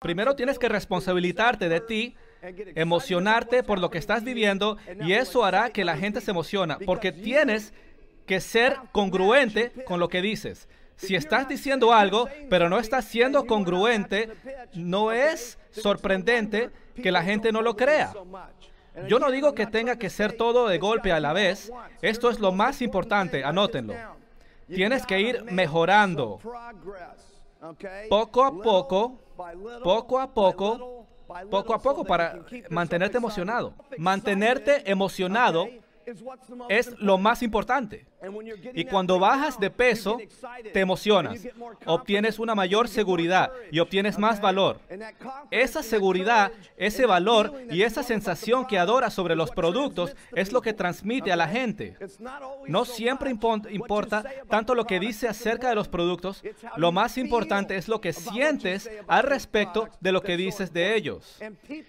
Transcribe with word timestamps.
Primero 0.00 0.36
tienes 0.36 0.58
que 0.58 0.68
responsabilizarte 0.68 1.70
de 1.70 1.80
ti, 1.80 2.16
emocionarte 2.74 3.62
por 3.62 3.78
lo 3.78 3.90
que 3.90 3.96
estás 3.96 4.24
viviendo 4.24 4.76
y 5.00 5.14
eso 5.14 5.42
hará 5.42 5.70
que 5.70 5.86
la 5.86 5.96
gente 5.96 6.20
se 6.20 6.32
emociona 6.32 6.78
porque 6.84 7.12
tienes 7.12 7.72
que 8.26 8.40
ser 8.40 8.76
congruente 8.92 9.72
con 9.86 9.98
lo 9.98 10.08
que 10.08 10.20
dices. 10.20 10.68
Si 10.96 11.14
estás 11.14 11.48
diciendo 11.48 11.94
algo, 11.94 12.28
pero 12.50 12.68
no 12.68 12.78
estás 12.78 13.06
siendo 13.06 13.46
congruente, 13.46 14.30
no 14.74 15.12
es 15.12 15.58
sorprendente 15.70 16.70
que 17.02 17.10
la 17.10 17.22
gente 17.22 17.50
no 17.50 17.62
lo 17.62 17.74
crea. 17.74 18.12
Yo 19.08 19.18
no 19.18 19.30
digo 19.30 19.54
que 19.54 19.66
tenga 19.66 19.96
que 19.96 20.10
ser 20.10 20.34
todo 20.34 20.68
de 20.68 20.78
golpe 20.78 21.10
a 21.10 21.20
la 21.20 21.32
vez. 21.32 21.72
Esto 22.02 22.28
es 22.28 22.38
lo 22.38 22.52
más 22.52 22.82
importante, 22.82 23.44
anótenlo. 23.44 23.94
Tienes 24.68 25.06
que 25.06 25.20
ir 25.20 25.42
mejorando. 25.44 26.38
Poco 28.08 28.44
a 28.44 28.52
poco, 28.52 29.20
poco 29.82 30.18
a 30.18 30.32
poco, 30.32 31.06
poco 31.50 31.74
a 31.74 31.78
poco 31.78 32.04
para 32.04 32.40
mantenerte 32.70 33.18
emocionado. 33.18 33.74
Mantenerte 33.98 34.90
emocionado 34.90 35.68
es 36.68 36.98
lo 36.98 37.18
más 37.18 37.42
importante. 37.42 38.06
Y 38.74 38.84
cuando 38.84 39.18
bajas 39.18 39.58
de 39.60 39.70
peso, 39.70 40.18
te 40.72 40.80
emocionas, 40.80 41.46
obtienes 41.84 42.38
una 42.38 42.54
mayor 42.54 42.88
seguridad 42.88 43.52
y 43.70 43.78
obtienes 43.78 44.18
más 44.18 44.40
valor. 44.40 44.80
Esa 45.50 45.82
seguridad, 45.82 46.52
ese 46.76 47.06
valor 47.06 47.52
y 47.70 47.82
esa 47.82 48.02
sensación 48.02 48.66
que 48.66 48.78
adoras 48.78 49.14
sobre 49.14 49.36
los 49.36 49.50
productos 49.50 50.16
es 50.34 50.52
lo 50.52 50.62
que 50.62 50.72
transmite 50.72 51.32
a 51.32 51.36
la 51.36 51.48
gente. 51.48 51.96
No 52.66 52.84
siempre 52.84 53.30
importa 53.30 54.24
tanto 54.48 54.74
lo 54.74 54.86
que 54.86 55.00
dice 55.00 55.28
acerca 55.28 55.68
de 55.68 55.74
los 55.74 55.88
productos, 55.88 56.42
lo 56.76 56.92
más 56.92 57.18
importante 57.18 57.76
es 57.76 57.88
lo 57.88 58.00
que 58.00 58.12
sientes 58.12 58.90
al 59.06 59.24
respecto 59.24 59.88
de 60.00 60.12
lo 60.12 60.22
que 60.22 60.36
dices 60.36 60.72
de 60.72 60.96
ellos. 60.96 61.38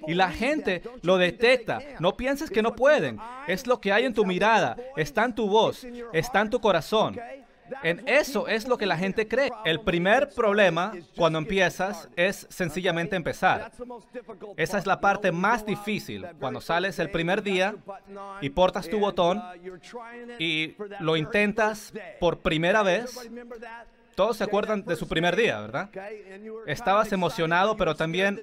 Y 0.07 0.13
la 0.13 0.31
gente 0.31 0.81
lo 1.01 1.17
detecta. 1.17 1.79
No 1.99 2.17
pienses 2.17 2.49
que 2.49 2.61
no 2.61 2.75
pueden. 2.75 3.19
Es 3.47 3.65
lo 3.67 3.79
que 3.79 3.91
hay 3.91 4.06
en 4.07 4.13
tu 4.13 4.25
mirada, 4.25 4.75
está 4.95 5.25
en 5.25 5.35
tu 5.35 5.47
voz, 5.47 5.85
está 6.11 6.41
en 6.41 6.49
tu 6.49 6.59
corazón. 6.59 7.17
En 7.83 8.07
eso 8.07 8.47
es 8.47 8.67
lo 8.67 8.77
que 8.77 8.85
la 8.85 8.97
gente 8.97 9.27
cree. 9.27 9.51
El 9.65 9.81
primer 9.81 10.29
problema 10.29 10.93
cuando 11.15 11.39
empiezas 11.39 12.07
es 12.15 12.47
sencillamente 12.49 13.15
empezar. 13.15 13.71
Esa 14.55 14.77
es 14.77 14.85
la 14.85 14.99
parte 14.99 15.31
más 15.31 15.65
difícil. 15.65 16.25
Cuando 16.39 16.61
sales 16.61 16.99
el 16.99 17.09
primer 17.09 17.43
día 17.43 17.75
y 18.41 18.49
portas 18.49 18.89
tu 18.89 18.99
botón 18.99 19.43
y 20.39 20.75
lo 20.99 21.17
intentas 21.17 21.93
por 22.19 22.39
primera 22.39 22.83
vez, 22.83 23.17
todos 24.15 24.37
se 24.37 24.43
acuerdan 24.43 24.83
de 24.83 24.95
su 24.95 25.07
primer 25.07 25.35
día, 25.35 25.59
¿verdad? 25.59 25.89
Estabas 26.65 27.11
emocionado, 27.11 27.77
pero 27.77 27.95
también 27.95 28.41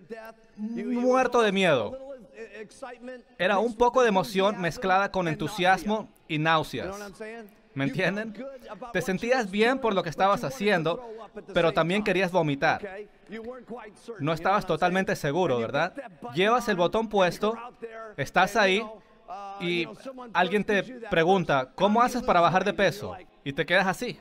muerto 0.56 1.42
de 1.42 1.50
miedo. 1.50 1.98
Era 3.38 3.58
un 3.58 3.74
poco 3.74 4.02
de 4.02 4.08
emoción 4.08 4.60
mezclada 4.60 5.10
con 5.10 5.28
entusiasmo 5.28 6.08
y 6.28 6.38
náuseas. 6.38 6.96
¿Me 7.74 7.84
entienden? 7.84 8.34
Te 8.92 9.02
sentías 9.02 9.50
bien 9.50 9.78
por 9.80 9.94
lo 9.94 10.02
que 10.02 10.10
estabas 10.10 10.44
haciendo, 10.44 11.02
pero 11.52 11.72
también 11.72 12.04
querías 12.04 12.30
vomitar. 12.30 12.80
No 14.20 14.32
estabas 14.32 14.64
totalmente 14.66 15.16
seguro, 15.16 15.58
¿verdad? 15.58 15.92
Llevas 16.34 16.68
el 16.68 16.76
botón 16.76 17.08
puesto, 17.08 17.56
estás 18.16 18.54
ahí 18.56 18.86
y 19.60 19.88
alguien 20.32 20.62
te 20.64 20.82
pregunta, 21.10 21.72
¿cómo 21.74 22.00
haces 22.00 22.22
para 22.22 22.40
bajar 22.40 22.64
de 22.64 22.74
peso? 22.74 23.16
Y 23.42 23.52
te 23.52 23.66
quedas 23.66 23.86
así. 23.88 24.18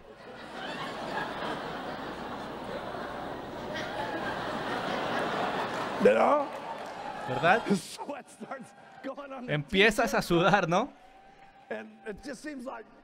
¿Verdad? 6.03 7.61
Empiezas 9.47 10.13
a 10.13 10.21
sudar, 10.21 10.67
¿no? 10.67 10.91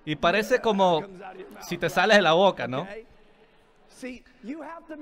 Y 0.06 0.16
parece 0.16 0.60
como 0.60 1.04
si 1.62 1.78
te 1.78 1.90
sale 1.90 2.16
de 2.16 2.22
la 2.22 2.34
boca, 2.34 2.68
¿no? 2.68 2.88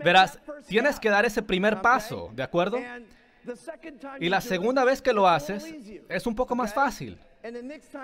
Verás, 0.03 0.39
tienes 0.67 0.99
que 0.99 1.09
dar 1.09 1.25
ese 1.25 1.41
primer 1.41 1.81
paso, 1.81 2.31
¿de 2.33 2.43
acuerdo? 2.43 2.79
Y 4.19 4.29
la 4.29 4.41
segunda 4.41 4.83
vez 4.83 5.01
que 5.01 5.13
lo 5.13 5.27
haces 5.27 5.65
es 6.09 6.27
un 6.27 6.35
poco 6.35 6.55
más 6.55 6.73
fácil. 6.73 7.17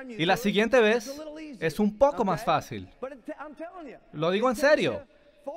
Y 0.10 0.26
la 0.26 0.38
siguiente 0.38 0.80
vez 0.80 1.20
es 1.60 1.80
un 1.80 1.98
poco 1.98 2.24
más 2.24 2.44
fácil. 2.46 2.90
Lo 4.14 4.32
digo 4.32 4.50
en 4.50 4.56
serio. 4.56 5.06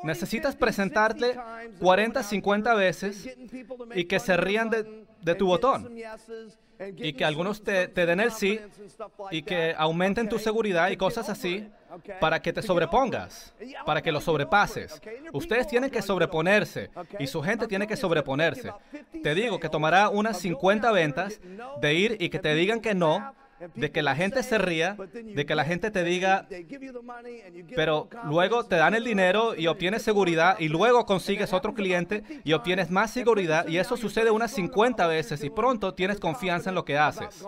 Necesitas 0.02 0.56
presentarte 0.56 1.38
40, 1.78 2.22
50 2.22 2.74
veces 2.74 3.28
y 3.94 4.04
que 4.04 4.18
se 4.18 4.36
rían 4.36 4.70
de, 4.70 5.34
tu 5.34 5.46
botón. 5.46 5.94
Y 6.96 7.12
que 7.14 7.24
algunos 7.24 7.62
te, 7.62 7.88
den 7.88 8.20
el 8.20 8.32
sí 8.32 8.60
y 9.30 9.42
que 9.42 9.74
aumenten 9.76 10.28
tu 10.28 10.38
seguridad 10.38 10.90
y 10.90 10.96
cosas 10.96 11.28
así 11.28 11.68
para 12.20 12.40
que 12.40 12.52
te 12.52 12.62
sobrepongas, 12.62 13.54
para 13.84 14.02
que 14.02 14.12
lo 14.12 14.20
sobrepases. 14.20 15.00
Ustedes 15.32 15.66
tienen 15.66 15.90
que 15.90 16.02
sobreponerse 16.02 16.90
y 17.18 17.26
su 17.26 17.42
gente 17.42 17.66
tiene 17.66 17.86
que 17.86 17.96
sobreponerse. 17.96 18.72
Te 19.22 19.34
digo 19.34 19.58
que 19.58 19.68
tomará 19.68 20.08
unas 20.08 20.38
50 20.38 20.90
ventas 20.92 21.40
de 21.80 21.94
ir 21.94 22.16
y 22.20 22.28
que 22.28 22.38
te 22.38 22.54
digan 22.54 22.80
que 22.80 22.94
no 22.94 23.34
de 23.74 23.90
que 23.90 24.02
la 24.02 24.14
gente 24.14 24.42
se 24.42 24.58
ría, 24.58 24.96
de 25.12 25.46
que 25.46 25.54
la 25.54 25.64
gente 25.64 25.90
te 25.90 26.04
diga, 26.04 26.46
pero 27.74 28.08
luego 28.24 28.64
te 28.64 28.76
dan 28.76 28.94
el 28.94 29.04
dinero 29.04 29.54
y 29.54 29.66
obtienes 29.66 30.02
seguridad 30.02 30.58
y 30.58 30.68
luego 30.68 31.06
consigues 31.06 31.52
otro 31.52 31.74
cliente 31.74 32.22
y 32.44 32.52
obtienes 32.52 32.90
más 32.90 33.10
seguridad 33.10 33.66
y 33.68 33.78
eso 33.78 33.96
sucede 33.96 34.30
unas 34.30 34.50
50 34.52 35.06
veces 35.06 35.42
y 35.42 35.50
pronto 35.50 35.94
tienes 35.94 36.20
confianza 36.20 36.70
en 36.70 36.74
lo 36.74 36.84
que 36.84 36.98
haces. 36.98 37.46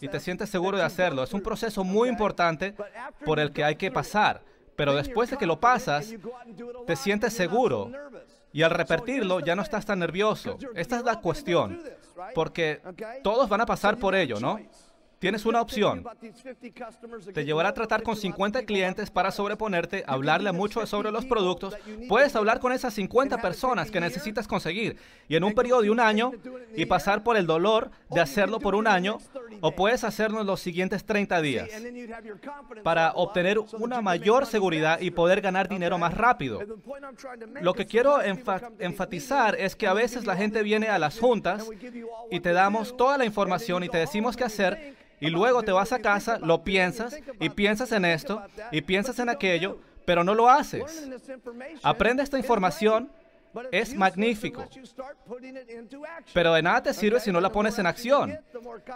Y 0.00 0.08
te 0.08 0.20
sientes 0.20 0.50
seguro 0.50 0.76
de 0.76 0.84
hacerlo. 0.84 1.22
Es 1.22 1.32
un 1.32 1.40
proceso 1.40 1.84
muy 1.84 2.08
importante 2.08 2.74
por 3.24 3.38
el 3.38 3.52
que 3.52 3.62
hay 3.62 3.76
que 3.76 3.90
pasar. 3.90 4.42
Pero 4.74 4.94
después 4.94 5.30
de 5.30 5.38
que 5.38 5.46
lo 5.46 5.58
pasas, 5.58 6.14
te 6.86 6.96
sientes 6.96 7.32
seguro. 7.32 7.90
Y 8.56 8.62
al 8.62 8.70
repetirlo 8.70 9.40
ya 9.40 9.54
no 9.54 9.60
estás 9.60 9.84
tan 9.84 9.98
nervioso. 9.98 10.56
Esta 10.74 10.96
es 10.96 11.04
la 11.04 11.20
cuestión, 11.20 11.78
porque 12.34 12.80
todos 13.22 13.50
van 13.50 13.60
a 13.60 13.66
pasar 13.66 13.98
por 13.98 14.14
ello, 14.14 14.40
¿no? 14.40 14.58
Tienes 15.18 15.46
una 15.46 15.62
opción. 15.62 16.04
Te 17.32 17.44
llevará 17.44 17.70
a 17.70 17.74
tratar 17.74 18.02
con 18.02 18.16
50 18.16 18.64
clientes 18.64 19.10
para 19.10 19.30
sobreponerte, 19.30 20.04
hablarle 20.06 20.52
mucho 20.52 20.84
sobre 20.86 21.10
los 21.10 21.24
productos. 21.24 21.74
Puedes 22.08 22.36
hablar 22.36 22.60
con 22.60 22.72
esas 22.72 22.92
50 22.94 23.38
personas 23.38 23.90
que 23.90 24.00
necesitas 24.00 24.46
conseguir 24.46 24.98
y 25.26 25.36
en 25.36 25.44
un 25.44 25.54
periodo 25.54 25.82
de 25.82 25.90
un 25.90 26.00
año 26.00 26.32
y 26.74 26.84
pasar 26.84 27.22
por 27.22 27.38
el 27.38 27.46
dolor 27.46 27.90
de 28.10 28.20
hacerlo 28.20 28.60
por 28.60 28.74
un 28.74 28.86
año 28.86 29.18
o 29.62 29.72
puedes 29.72 30.04
hacerlo 30.04 30.42
en 30.42 30.46
los 30.46 30.60
siguientes 30.60 31.04
30 31.04 31.40
días 31.40 31.70
para 32.82 33.12
obtener 33.12 33.58
una 33.78 34.02
mayor 34.02 34.44
seguridad 34.44 35.00
y 35.00 35.10
poder 35.10 35.40
ganar 35.40 35.66
dinero 35.66 35.96
más 35.96 36.12
rápido. 36.12 36.60
Lo 37.62 37.72
que 37.72 37.86
quiero 37.86 38.20
enfatizar 38.22 39.58
es 39.58 39.74
que 39.74 39.86
a 39.86 39.94
veces 39.94 40.26
la 40.26 40.36
gente 40.36 40.62
viene 40.62 40.88
a 40.88 40.98
las 40.98 41.18
juntas 41.18 41.66
y 42.30 42.40
te 42.40 42.52
damos 42.52 42.96
toda 42.98 43.16
la 43.16 43.24
información 43.24 43.82
y 43.82 43.88
te 43.88 43.96
decimos 43.96 44.36
qué 44.36 44.44
hacer 44.44 45.05
y 45.20 45.30
luego 45.30 45.62
te 45.62 45.72
vas 45.72 45.92
a 45.92 46.00
casa, 46.00 46.38
lo 46.38 46.62
piensas 46.62 47.16
y 47.40 47.50
piensas 47.50 47.92
en 47.92 48.04
esto 48.04 48.42
y 48.70 48.82
piensas 48.82 49.18
en 49.18 49.28
aquello, 49.28 49.78
pero 50.04 50.24
no 50.24 50.34
lo 50.34 50.48
haces. 50.48 51.08
Aprende 51.82 52.22
esta 52.22 52.38
información 52.38 53.10
es 53.70 53.94
magnífico. 53.94 54.66
Pero 56.32 56.54
de 56.54 56.62
nada 56.62 56.82
te 56.82 56.94
sirve 56.94 57.20
si 57.20 57.32
no 57.32 57.40
la 57.40 57.50
pones 57.50 57.78
en 57.78 57.86
acción. 57.86 58.38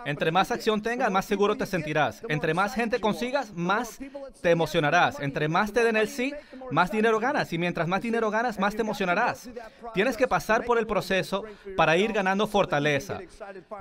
Entre 0.05 0.31
más 0.31 0.51
acción 0.51 0.83
tengas, 0.83 1.11
más 1.11 1.25
seguro 1.25 1.57
te 1.57 1.67
sentirás. 1.67 2.23
Entre 2.29 2.55
más 2.55 2.75
gente 2.75 3.01
consigas, 3.01 3.53
más 3.55 3.99
te 4.41 4.51
emocionarás. 4.51 5.21
Entre 5.21 5.49
más 5.49 5.73
te 5.73 5.85
den 5.85 5.97
el 5.97 6.09
sí, 6.09 6.35
más 6.71 6.91
dinero 6.91 7.19
ganas. 7.19 7.53
Y 7.53 7.59
mientras 7.59 7.89
más 7.89 8.03
dinero 8.03 8.31
ganas, 8.31 8.59
más 8.59 8.75
te 8.75 8.83
emocionarás. 8.83 9.49
Tienes 9.95 10.17
que 10.17 10.29
pasar 10.29 10.65
por 10.65 10.79
el 10.79 10.87
proceso 10.87 11.45
para 11.77 11.97
ir 11.97 12.13
ganando 12.13 12.47
fortaleza, 12.47 13.21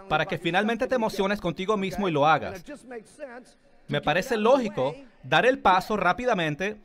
para 0.07 0.25
que 0.25 0.37
finalmente 0.37 0.87
te 0.87 0.95
emociones 0.95 1.39
contigo 1.39 1.77
mismo 1.77 2.07
y 2.07 2.11
lo 2.11 2.27
hagas. 2.27 2.63
Me 3.89 4.01
parece 4.01 4.37
lógico 4.37 4.95
dar 5.23 5.45
el 5.45 5.59
paso 5.59 5.97
rápidamente 5.97 6.79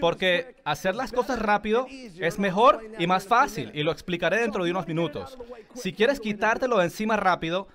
porque 0.00 0.56
hacer 0.64 0.94
las 0.94 1.12
cosas 1.12 1.38
rápido 1.38 1.86
es 2.18 2.38
mejor 2.38 2.82
y 2.98 3.06
más 3.06 3.26
fácil 3.26 3.70
y 3.74 3.82
lo 3.82 3.92
explicaré 3.92 4.40
dentro 4.40 4.64
de 4.64 4.70
unos 4.70 4.86
minutos. 4.86 5.38
Si 5.74 5.92
quieres 5.92 6.20
quitártelo 6.20 6.78
de 6.78 6.84
encima 6.84 7.16
rápido, 7.16 7.68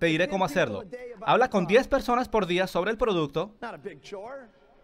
te 0.00 0.06
diré 0.06 0.28
cómo 0.28 0.44
hacerlo. 0.44 0.84
Habla 1.22 1.48
con 1.48 1.66
10 1.66 1.88
personas 1.88 2.28
por 2.28 2.46
día 2.46 2.66
sobre 2.66 2.90
el 2.90 2.98
producto. 2.98 3.54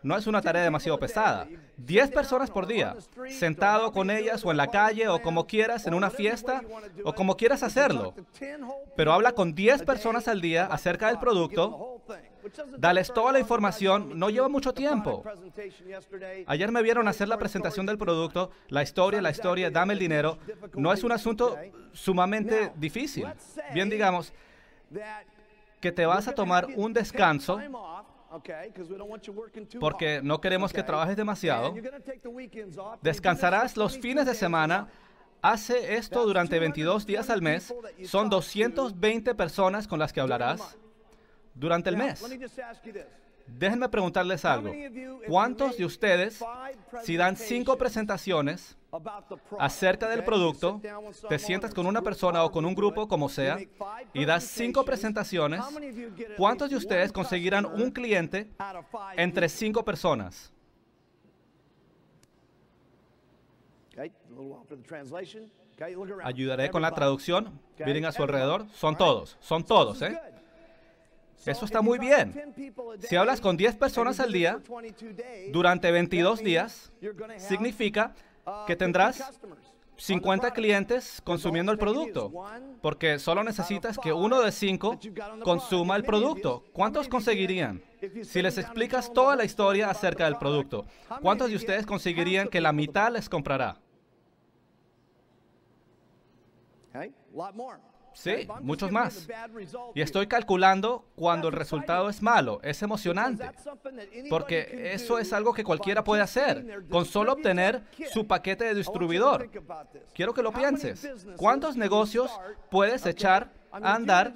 No 0.02 0.16
es 0.18 0.26
una 0.26 0.42
tarea 0.42 0.62
demasiado 0.62 0.98
pesada. 0.98 1.48
10 1.78 2.10
personas 2.10 2.50
por 2.50 2.66
día, 2.66 2.94
sentado 3.30 3.90
con 3.90 4.10
ellas 4.10 4.44
o 4.44 4.50
en 4.50 4.58
la 4.58 4.68
calle 4.68 5.08
o 5.08 5.22
como 5.22 5.46
quieras, 5.46 5.86
en 5.86 5.94
una 5.94 6.10
fiesta 6.10 6.62
o 7.04 7.14
como 7.14 7.36
quieras 7.36 7.62
hacerlo. 7.62 8.14
Pero 8.96 9.12
habla 9.12 9.32
con 9.32 9.54
10 9.54 9.82
personas 9.82 10.28
al 10.28 10.40
día 10.40 10.66
acerca 10.66 11.08
del 11.08 11.18
producto 11.18 12.02
Dales 12.78 13.12
toda 13.12 13.32
la 13.32 13.40
información, 13.40 14.18
no 14.18 14.30
lleva 14.30 14.48
mucho 14.48 14.72
tiempo. 14.72 15.24
Ayer 16.46 16.70
me 16.70 16.82
vieron 16.82 17.08
hacer 17.08 17.28
la 17.28 17.38
presentación 17.38 17.86
del 17.86 17.98
producto, 17.98 18.50
la 18.68 18.82
historia, 18.82 19.22
la 19.22 19.30
historia, 19.30 19.70
dame 19.70 19.94
el 19.94 19.98
dinero. 19.98 20.38
No 20.74 20.92
es 20.92 21.02
un 21.04 21.12
asunto 21.12 21.56
sumamente 21.92 22.72
difícil. 22.76 23.26
Bien, 23.72 23.88
digamos 23.88 24.32
que 25.80 25.92
te 25.92 26.06
vas 26.06 26.28
a 26.28 26.34
tomar 26.34 26.66
un 26.76 26.92
descanso 26.92 27.60
porque 29.80 30.20
no 30.22 30.40
queremos 30.40 30.72
que 30.72 30.82
trabajes 30.82 31.16
demasiado. 31.16 31.74
Descansarás 33.00 33.76
los 33.76 33.98
fines 33.98 34.26
de 34.26 34.34
semana. 34.34 34.88
Hace 35.40 35.96
esto 35.96 36.24
durante 36.24 36.58
22 36.58 37.04
días 37.04 37.28
al 37.28 37.42
mes. 37.42 37.74
Son 38.04 38.30
220 38.30 39.34
personas 39.34 39.86
con 39.86 39.98
las 39.98 40.12
que 40.12 40.20
hablarás 40.20 40.78
durante 41.54 41.90
el 41.90 41.96
mes. 41.96 42.22
Déjenme 43.46 43.88
preguntarles 43.88 44.44
algo. 44.44 44.72
¿Cuántos 45.28 45.76
de 45.76 45.84
ustedes, 45.84 46.42
si 47.02 47.16
dan 47.16 47.36
cinco 47.36 47.76
presentaciones 47.76 48.76
acerca 49.58 50.08
del 50.08 50.24
producto, 50.24 50.80
te 51.28 51.38
sientas 51.38 51.74
con 51.74 51.86
una 51.86 52.00
persona 52.00 52.44
o 52.44 52.50
con 52.50 52.64
un 52.64 52.74
grupo, 52.74 53.06
como 53.06 53.28
sea, 53.28 53.58
y 54.12 54.24
das 54.24 54.44
cinco 54.44 54.84
presentaciones, 54.84 55.62
¿cuántos 56.36 56.70
de 56.70 56.76
ustedes 56.76 57.12
conseguirán 57.12 57.66
un 57.66 57.90
cliente 57.90 58.50
entre 59.16 59.48
cinco 59.48 59.84
personas? 59.84 60.52
Ayudaré 66.22 66.70
con 66.70 66.82
la 66.82 66.92
traducción. 66.92 67.60
Miren 67.84 68.06
a 68.06 68.12
su 68.12 68.22
alrededor. 68.22 68.66
Son 68.72 68.96
todos, 68.96 69.36
son 69.40 69.64
todos, 69.64 70.02
¿eh? 70.02 70.18
Eso 71.46 71.64
está 71.64 71.82
muy 71.82 71.98
bien. 71.98 72.54
Si 73.00 73.16
hablas 73.16 73.40
con 73.40 73.56
10 73.56 73.76
personas 73.76 74.20
al 74.20 74.32
día, 74.32 74.60
durante 75.52 75.90
22 75.90 76.40
días, 76.40 76.92
significa 77.38 78.14
que 78.66 78.76
tendrás 78.76 79.22
50 79.96 80.52
clientes 80.52 81.20
consumiendo 81.22 81.72
el 81.72 81.78
producto, 81.78 82.32
porque 82.80 83.18
solo 83.18 83.44
necesitas 83.44 83.98
que 83.98 84.12
uno 84.12 84.40
de 84.40 84.52
cinco 84.52 84.98
consuma 85.42 85.96
el 85.96 86.04
producto. 86.04 86.64
¿Cuántos 86.72 87.08
conseguirían? 87.08 87.82
Si 88.22 88.42
les 88.42 88.58
explicas 88.58 89.12
toda 89.12 89.36
la 89.36 89.44
historia 89.44 89.90
acerca 89.90 90.24
del 90.24 90.36
producto, 90.36 90.84
¿cuántos 91.22 91.50
de 91.50 91.56
ustedes 91.56 91.86
conseguirían 91.86 92.48
que 92.48 92.60
la 92.60 92.72
mitad 92.72 93.12
les 93.12 93.28
comprará? 93.28 93.78
Sí, 98.14 98.48
muchos 98.60 98.90
más. 98.90 99.28
Y 99.94 100.00
estoy 100.00 100.26
calculando 100.26 101.04
cuando 101.16 101.48
el 101.48 101.54
resultado 101.54 102.08
es 102.08 102.22
malo. 102.22 102.60
Es 102.62 102.82
emocionante. 102.82 103.50
Porque 104.30 104.92
eso 104.94 105.18
es 105.18 105.32
algo 105.32 105.52
que 105.52 105.64
cualquiera 105.64 106.04
puede 106.04 106.22
hacer 106.22 106.84
con 106.88 107.04
solo 107.04 107.32
obtener 107.32 107.82
su 108.12 108.26
paquete 108.26 108.64
de 108.64 108.74
distribuidor. 108.74 109.50
Quiero 110.14 110.32
que 110.32 110.42
lo 110.42 110.52
pienses. 110.52 111.06
¿Cuántos 111.36 111.76
negocios 111.76 112.30
puedes 112.70 113.04
echar 113.04 113.52
a 113.72 113.94
andar 113.94 114.32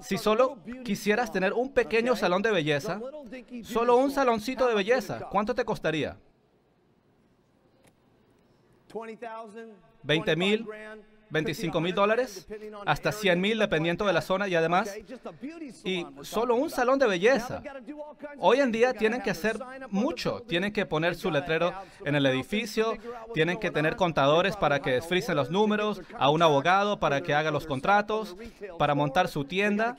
si 0.00 0.16
solo 0.16 0.58
quisieras 0.84 1.32
tener 1.32 1.52
un 1.52 1.72
pequeño 1.72 2.14
salón 2.14 2.42
de 2.42 2.52
belleza? 2.52 3.00
Solo 3.64 3.96
un 3.96 4.12
saloncito 4.12 4.68
de 4.68 4.74
belleza. 4.74 5.28
¿Cuánto 5.30 5.54
te 5.54 5.64
costaría? 5.64 6.16
¿20 10.04 10.36
mil? 10.36 10.66
25 11.36 11.80
mil 11.80 11.94
dólares 11.94 12.46
hasta 12.86 13.12
100 13.12 13.40
mil 13.40 13.58
dependiendo 13.58 14.06
de 14.06 14.12
la 14.12 14.22
zona 14.22 14.48
y 14.48 14.54
además, 14.54 14.94
y 15.84 16.06
solo 16.22 16.54
un 16.54 16.70
salón 16.70 16.98
de 16.98 17.06
belleza. 17.06 17.62
Hoy 18.38 18.60
en 18.60 18.72
día 18.72 18.94
tienen 18.94 19.20
que 19.20 19.30
hacer 19.30 19.58
mucho, 19.90 20.42
tienen 20.48 20.72
que 20.72 20.86
poner 20.86 21.14
su 21.14 21.30
letrero 21.30 21.74
en 22.04 22.14
el 22.14 22.24
edificio, 22.26 22.96
tienen 23.34 23.58
que 23.58 23.70
tener 23.70 23.96
contadores 23.96 24.56
para 24.56 24.80
que 24.80 24.92
desfrisen 24.92 25.36
los 25.36 25.50
números, 25.50 26.00
a 26.18 26.30
un 26.30 26.42
abogado 26.42 26.98
para 26.98 27.20
que 27.20 27.34
haga 27.34 27.50
los 27.50 27.66
contratos, 27.66 28.36
para 28.78 28.94
montar 28.94 29.28
su 29.28 29.44
tienda, 29.44 29.96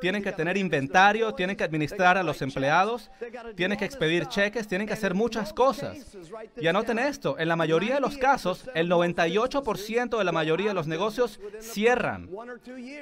tienen 0.00 0.22
que 0.22 0.32
tener 0.32 0.56
inventario, 0.56 1.32
tienen 1.34 1.56
que 1.56 1.64
administrar 1.64 2.18
a 2.18 2.22
los 2.22 2.42
empleados, 2.42 3.10
tienen 3.54 3.78
que 3.78 3.84
expedir 3.84 4.26
cheques, 4.26 4.66
tienen 4.66 4.86
que 4.86 4.94
hacer 4.94 5.14
muchas 5.14 5.52
cosas. 5.52 6.16
Y 6.56 6.66
anoten 6.66 6.98
esto, 6.98 7.38
en 7.38 7.48
la 7.48 7.56
mayoría 7.56 7.94
de 7.94 8.00
los 8.00 8.16
casos, 8.16 8.68
el 8.74 8.90
98% 8.90 10.18
de 10.18 10.24
la 10.24 10.32
mayoría 10.32 10.55
mayoría 10.56 10.70
de 10.70 10.74
los 10.74 10.86
negocios 10.86 11.38
cierran 11.60 12.30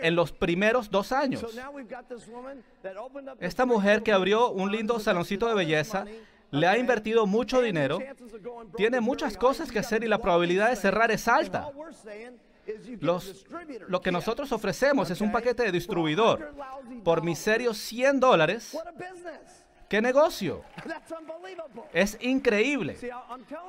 en 0.02 0.16
los 0.16 0.32
primeros 0.32 0.90
dos 0.90 1.12
años. 1.12 1.44
Esta 3.38 3.64
mujer 3.64 4.02
que 4.02 4.12
abrió 4.12 4.50
un 4.50 4.72
lindo 4.72 4.98
saloncito 4.98 5.46
de 5.46 5.54
belleza 5.54 6.04
le 6.50 6.66
ha 6.66 6.76
invertido 6.78 7.26
mucho 7.26 7.60
dinero, 7.62 8.00
tiene 8.76 9.00
muchas 9.00 9.36
cosas 9.36 9.70
que 9.70 9.78
hacer 9.78 10.02
y 10.02 10.08
la 10.08 10.18
probabilidad 10.18 10.70
de 10.70 10.76
cerrar 10.76 11.12
es 11.12 11.28
alta. 11.28 11.70
lo 13.88 14.00
que 14.00 14.10
nosotros 14.10 14.50
ofrecemos 14.50 15.10
es 15.10 15.20
un 15.20 15.30
paquete 15.30 15.62
de 15.62 15.72
distribuidor 15.72 16.52
por 17.04 17.22
miserios 17.22 17.78
100 17.78 18.18
dólares. 18.18 18.76
¿Qué 19.88 20.02
negocio? 20.02 20.62
Es 21.92 22.18
increíble. 22.20 22.96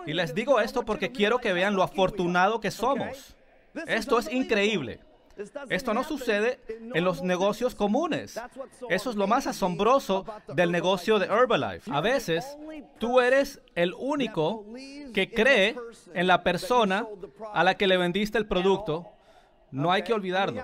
Y 0.08 0.14
les 0.14 0.34
digo 0.34 0.60
esto 0.60 0.84
porque 0.84 1.12
quiero 1.12 1.38
que 1.38 1.54
vean 1.54 1.76
lo 1.76 1.84
afortunado 1.84 2.60
que 2.60 2.72
somos. 2.72 3.36
Esto 3.88 4.19
es 4.19 4.31
increíble. 4.31 5.00
Esto 5.69 5.94
no 5.94 6.04
sucede 6.04 6.60
en 6.94 7.04
los 7.04 7.22
negocios 7.22 7.75
comunes. 7.75 8.39
Eso 8.89 9.10
es 9.10 9.16
lo 9.16 9.27
más 9.27 9.48
asombroso 9.48 10.25
del 10.48 10.72
negocio 10.72 11.19
de 11.19 11.25
Herbalife. 11.25 11.92
A 11.92 12.00
veces, 12.00 12.57
tú 13.00 13.19
eres 13.19 13.62
el 13.75 13.94
único 13.98 14.66
que 15.13 15.30
cree 15.30 15.75
en 16.13 16.27
la 16.27 16.44
persona 16.44 17.06
a 17.54 17.63
la 17.63 17.75
que 17.75 17.88
le 17.88 17.98
vendiste 17.98 18.38
el 18.38 18.48
producto. 18.48 19.07
No 19.72 19.92
hay 19.92 20.04
que 20.04 20.13
olvidarlo. 20.13 20.63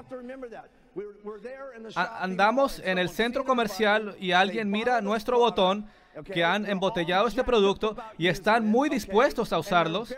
Andamos 1.96 2.80
en 2.80 2.98
el 2.98 3.10
centro 3.10 3.44
comercial 3.44 4.16
y 4.20 4.32
alguien 4.32 4.70
mira 4.70 5.02
nuestro 5.02 5.38
botón 5.40 5.88
que 6.26 6.44
han 6.44 6.70
embotellado 6.70 7.28
este 7.28 7.44
producto 7.44 7.96
y 8.18 8.28
están 8.28 8.66
muy 8.68 8.90
dispuestos 8.90 9.54
a 9.54 9.60
usarlos 9.60 10.14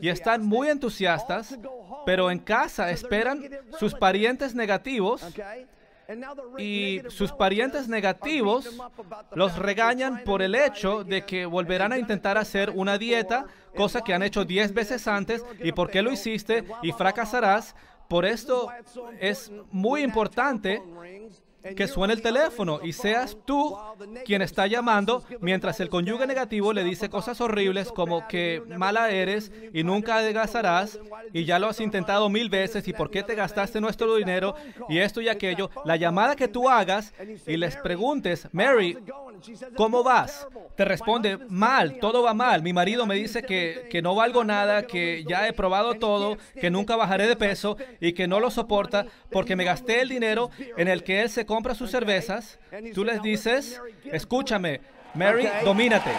y 0.00 0.08
están 0.08 0.44
muy 0.44 0.68
entusiastas, 0.68 1.56
pero 2.08 2.30
en 2.30 2.38
casa 2.38 2.90
esperan 2.90 3.38
sus 3.78 3.92
parientes 3.92 4.54
negativos 4.54 5.22
y 6.56 7.02
sus 7.08 7.32
parientes 7.32 7.86
negativos 7.86 8.66
los 9.34 9.58
regañan 9.58 10.24
por 10.24 10.40
el 10.40 10.54
hecho 10.54 11.04
de 11.04 11.26
que 11.26 11.44
volverán 11.44 11.92
a 11.92 11.98
intentar 11.98 12.38
hacer 12.38 12.70
una 12.74 12.96
dieta, 12.96 13.44
cosa 13.76 14.00
que 14.00 14.14
han 14.14 14.22
hecho 14.22 14.46
10 14.46 14.72
veces 14.72 15.06
antes, 15.06 15.44
y 15.62 15.72
por 15.72 15.90
qué 15.90 16.00
lo 16.00 16.10
hiciste 16.10 16.64
y 16.80 16.92
fracasarás. 16.92 17.74
Por 18.08 18.24
esto 18.24 18.70
es 19.20 19.52
muy 19.70 20.00
importante 20.00 20.80
que 21.76 21.88
suene 21.88 22.14
el 22.14 22.22
teléfono 22.22 22.80
y 22.82 22.92
seas 22.92 23.36
tú 23.44 23.76
quien 24.24 24.42
está 24.42 24.66
llamando 24.66 25.24
mientras 25.40 25.80
el 25.80 25.88
cónyuge 25.88 26.26
negativo 26.26 26.72
le 26.72 26.84
dice 26.84 27.10
cosas 27.10 27.40
horribles 27.40 27.90
como 27.90 28.28
que 28.28 28.62
mala 28.76 29.10
eres 29.10 29.50
y 29.72 29.82
nunca 29.82 30.16
adelgazarás 30.16 31.00
y 31.32 31.44
ya 31.44 31.58
lo 31.58 31.68
has 31.68 31.80
intentado 31.80 32.28
mil 32.28 32.48
veces 32.48 32.86
y 32.86 32.92
por 32.92 33.10
qué 33.10 33.22
te 33.22 33.34
gastaste 33.34 33.80
nuestro 33.80 34.14
dinero 34.16 34.54
y 34.88 34.98
esto 34.98 35.20
y 35.20 35.28
aquello. 35.28 35.70
La 35.84 35.96
llamada 35.96 36.36
que 36.36 36.48
tú 36.48 36.68
hagas 36.68 37.12
y 37.46 37.56
les 37.56 37.76
preguntes, 37.76 38.48
Mary, 38.52 38.98
¿cómo 39.76 40.02
vas? 40.02 40.46
Te 40.76 40.84
responde, 40.84 41.38
mal, 41.48 41.98
todo 41.98 42.22
va 42.22 42.34
mal. 42.34 42.62
Mi 42.62 42.72
marido 42.72 43.06
me 43.06 43.16
dice 43.16 43.42
que, 43.42 43.88
que 43.90 44.02
no 44.02 44.14
valgo 44.14 44.44
nada, 44.44 44.84
que 44.84 45.24
ya 45.28 45.48
he 45.48 45.52
probado 45.52 45.94
todo, 45.94 46.38
que 46.60 46.70
nunca 46.70 46.96
bajaré 46.96 47.26
de 47.26 47.36
peso 47.36 47.76
y 48.00 48.12
que 48.12 48.28
no 48.28 48.40
lo 48.40 48.50
soporta 48.50 49.06
porque 49.30 49.56
me 49.56 49.64
gasté 49.64 50.00
el 50.00 50.08
dinero 50.08 50.50
en 50.76 50.88
el 50.88 51.02
que 51.02 51.22
él 51.22 51.30
se 51.30 51.46
compra 51.48 51.74
sus 51.74 51.90
cervezas, 51.90 52.58
tú 52.94 53.04
les 53.04 53.22
dices, 53.22 53.80
escúchame, 54.04 54.82
Mary, 55.14 55.48
domínate. 55.64 56.10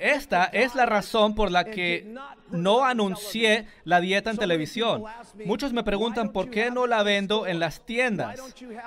Esta 0.00 0.44
es 0.44 0.74
la 0.74 0.86
razón 0.86 1.34
por 1.34 1.50
la 1.50 1.64
que 1.64 2.14
no 2.50 2.84
anuncié 2.84 3.66
la 3.84 4.00
dieta 4.00 4.30
en 4.30 4.36
televisión. 4.36 5.04
Muchos 5.44 5.72
me 5.72 5.82
preguntan 5.82 6.32
por 6.32 6.50
qué 6.50 6.70
no 6.70 6.86
la 6.86 7.02
vendo 7.02 7.46
en 7.46 7.58
las 7.58 7.84
tiendas 7.84 8.40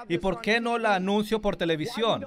y 0.07 0.17
por 0.19 0.41
qué 0.41 0.59
no 0.59 0.77
la 0.77 0.95
anuncio 0.95 1.41
por 1.41 1.55
televisión. 1.55 2.25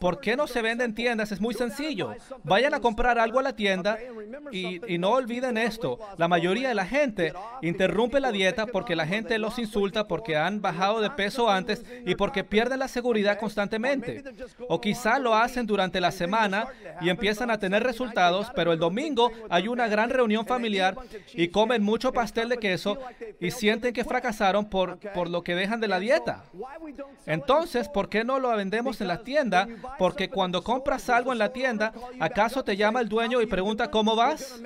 ¿Por 0.00 0.20
qué 0.20 0.36
no 0.36 0.46
se 0.46 0.62
vende 0.62 0.84
en 0.84 0.94
tiendas? 0.94 1.32
Es 1.32 1.40
muy 1.40 1.54
sencillo. 1.54 2.14
Vayan 2.44 2.74
a 2.74 2.80
comprar 2.80 3.18
algo 3.18 3.38
a 3.38 3.42
la 3.42 3.56
tienda 3.56 3.98
y, 4.50 4.80
y 4.92 4.98
no 4.98 5.10
olviden 5.10 5.56
esto. 5.56 5.98
La 6.18 6.28
mayoría 6.28 6.68
de 6.68 6.74
la 6.74 6.86
gente 6.86 7.32
interrumpe 7.62 8.20
la 8.20 8.32
dieta 8.32 8.66
porque 8.66 8.96
la 8.96 9.06
gente 9.06 9.38
los 9.38 9.58
insulta, 9.58 10.06
porque 10.08 10.36
han 10.36 10.60
bajado 10.60 11.00
de 11.00 11.10
peso 11.10 11.50
antes 11.50 11.84
y 12.04 12.14
porque 12.14 12.44
pierden 12.44 12.80
la 12.80 12.88
seguridad 12.88 13.38
constantemente. 13.38 14.22
O 14.68 14.80
quizá 14.80 15.18
lo 15.18 15.34
hacen 15.34 15.66
durante 15.66 16.00
la 16.00 16.10
semana 16.10 16.66
y 17.00 17.05
empiezan 17.10 17.50
a 17.50 17.58
tener 17.58 17.82
resultados, 17.82 18.48
pero 18.54 18.72
el 18.72 18.78
domingo 18.78 19.30
hay 19.48 19.68
una 19.68 19.88
gran 19.88 20.10
reunión 20.10 20.46
familiar 20.46 20.96
y 21.34 21.48
comen 21.48 21.82
mucho 21.82 22.12
pastel 22.12 22.48
de 22.48 22.58
queso 22.58 22.98
y 23.40 23.50
sienten 23.50 23.92
que 23.92 24.04
fracasaron 24.04 24.66
por, 24.66 24.98
por 25.14 25.28
lo 25.28 25.42
que 25.42 25.54
dejan 25.54 25.80
de 25.80 25.88
la 25.88 26.00
dieta. 26.00 26.44
Entonces, 27.26 27.88
¿por 27.88 28.08
qué 28.08 28.24
no 28.24 28.38
lo 28.38 28.54
vendemos 28.56 29.00
en 29.00 29.08
la 29.08 29.22
tienda? 29.22 29.68
Porque 29.98 30.30
cuando 30.30 30.62
compras 30.62 31.08
algo 31.10 31.32
en 31.32 31.38
la 31.38 31.52
tienda, 31.52 31.92
¿acaso 32.20 32.64
te 32.64 32.76
llama 32.76 33.00
el 33.00 33.08
dueño 33.08 33.40
y 33.40 33.46
pregunta 33.46 33.90
cómo 33.90 34.16
vas? 34.16 34.60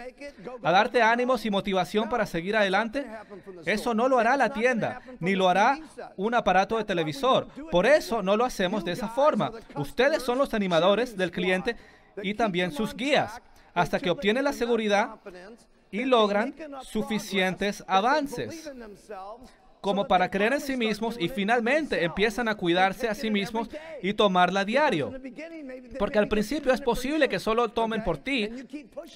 ¿A 0.62 0.70
darte 0.70 1.02
ánimos 1.02 1.44
y 1.46 1.50
motivación 1.50 2.08
para 2.08 2.26
seguir 2.26 2.56
adelante? 2.56 3.06
Eso 3.64 3.94
no 3.94 4.08
lo 4.08 4.18
hará 4.18 4.36
la 4.36 4.52
tienda, 4.52 5.00
ni 5.18 5.34
lo 5.34 5.48
hará 5.48 5.78
un 6.16 6.34
aparato 6.34 6.76
de 6.76 6.84
televisor. 6.84 7.48
Por 7.70 7.86
eso 7.86 8.22
no 8.22 8.36
lo 8.36 8.44
hacemos 8.44 8.84
de 8.84 8.92
esa 8.92 9.08
forma. 9.08 9.52
Ustedes 9.74 10.22
son 10.22 10.38
los 10.38 10.54
animadores 10.54 11.16
del 11.16 11.30
cliente 11.30 11.76
y 12.22 12.34
también 12.34 12.72
sus 12.72 12.94
guías, 12.94 13.40
hasta 13.74 13.98
que 13.98 14.10
obtienen 14.10 14.44
la 14.44 14.52
seguridad 14.52 15.16
y 15.90 16.04
logran 16.04 16.54
suficientes 16.82 17.84
avances 17.86 18.70
como 19.80 20.06
para 20.06 20.30
creer 20.30 20.52
en 20.52 20.60
sí 20.60 20.76
mismos 20.76 21.16
y 21.18 21.28
finalmente 21.28 22.04
empiezan 22.04 22.48
a 22.48 22.54
cuidarse 22.54 23.08
a 23.08 23.14
sí 23.14 23.30
mismos 23.30 23.68
y 24.02 24.14
tomarla 24.14 24.64
diario. 24.64 25.12
Porque 25.98 26.18
al 26.18 26.28
principio 26.28 26.72
es 26.72 26.80
posible 26.80 27.28
que 27.28 27.38
solo 27.38 27.68
tomen 27.70 28.04
por 28.04 28.18
ti 28.18 28.50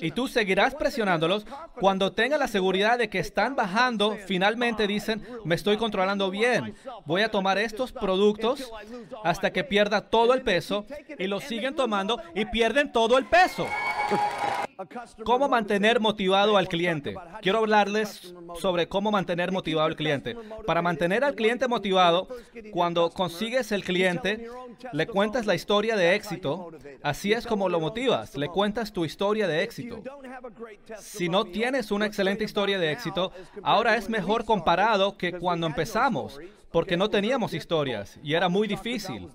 y 0.00 0.10
tú 0.10 0.28
seguirás 0.28 0.74
presionándolos. 0.74 1.46
Cuando 1.78 2.12
tengan 2.12 2.40
la 2.40 2.48
seguridad 2.48 2.98
de 2.98 3.08
que 3.08 3.18
están 3.18 3.56
bajando, 3.56 4.16
finalmente 4.26 4.86
dicen, 4.86 5.22
me 5.44 5.54
estoy 5.54 5.76
controlando 5.76 6.30
bien, 6.30 6.74
voy 7.04 7.22
a 7.22 7.30
tomar 7.30 7.58
estos 7.58 7.92
productos 7.92 8.70
hasta 9.22 9.52
que 9.52 9.64
pierda 9.64 10.02
todo 10.02 10.34
el 10.34 10.42
peso 10.42 10.86
y 11.18 11.26
lo 11.26 11.40
siguen 11.40 11.74
tomando 11.74 12.20
y 12.34 12.46
pierden 12.46 12.92
todo 12.92 13.18
el 13.18 13.26
peso. 13.26 13.66
¿Cómo 15.24 15.48
mantener 15.48 16.00
motivado 16.00 16.56
al 16.56 16.68
cliente? 16.68 17.14
Quiero 17.42 17.58
hablarles 17.58 18.34
sobre 18.60 18.88
cómo 18.88 19.10
mantener 19.10 19.52
motivado 19.52 19.86
al 19.86 19.96
cliente. 19.96 20.36
Para 20.66 20.82
mantener 20.82 21.24
al 21.24 21.34
cliente 21.34 21.68
motivado, 21.68 22.28
cuando 22.72 23.10
consigues 23.10 23.72
el 23.72 23.84
cliente, 23.84 24.48
le 24.92 25.06
cuentas 25.06 25.46
la 25.46 25.54
historia 25.54 25.96
de 25.96 26.14
éxito. 26.14 26.70
Así 27.02 27.32
es 27.32 27.46
como 27.46 27.68
lo 27.68 27.80
motivas. 27.80 28.36
Le 28.36 28.48
cuentas 28.48 28.92
tu 28.92 29.04
historia 29.04 29.46
de 29.46 29.62
éxito. 29.62 30.02
Si 30.98 31.28
no 31.28 31.44
tienes 31.44 31.90
una 31.90 32.06
excelente 32.06 32.44
historia 32.44 32.78
de 32.78 32.92
éxito, 32.92 33.32
ahora 33.62 33.96
es 33.96 34.08
mejor 34.08 34.44
comparado 34.44 35.16
que 35.16 35.32
cuando 35.32 35.66
empezamos 35.66 36.40
porque 36.74 36.96
no 36.96 37.08
teníamos 37.08 37.54
historias 37.54 38.18
y 38.20 38.34
era 38.34 38.48
muy 38.48 38.66
difícil. 38.66 39.28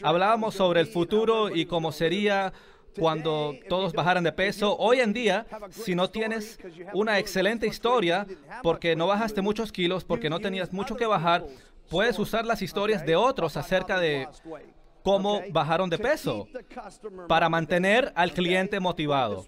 Hablábamos 0.00 0.54
sobre 0.54 0.80
el 0.80 0.86
futuro 0.86 1.50
y 1.52 1.66
cómo 1.66 1.90
sería 1.90 2.52
cuando 2.98 3.54
todos 3.68 3.92
bajaran 3.92 4.24
de 4.24 4.32
peso. 4.32 4.76
Hoy 4.78 5.00
en 5.00 5.12
día, 5.12 5.46
si 5.70 5.94
no 5.94 6.10
tienes 6.10 6.58
una 6.92 7.18
excelente 7.18 7.66
historia, 7.66 8.26
porque 8.62 8.96
no 8.96 9.06
bajaste 9.06 9.42
muchos 9.42 9.72
kilos, 9.72 10.04
porque 10.04 10.30
no 10.30 10.40
tenías 10.40 10.72
mucho 10.72 10.96
que 10.96 11.06
bajar, 11.06 11.44
puedes 11.90 12.18
usar 12.18 12.44
las 12.44 12.62
historias 12.62 13.04
de 13.04 13.16
otros 13.16 13.56
acerca 13.56 13.98
de 13.98 14.28
cómo 15.04 15.42
bajaron 15.50 15.90
de 15.90 15.98
peso 15.98 16.48
para 17.28 17.50
mantener 17.50 18.10
al 18.16 18.32
cliente 18.32 18.80
motivado. 18.80 19.44